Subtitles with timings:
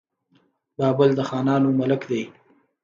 [0.77, 2.21] بابل د خانانو ملک دی.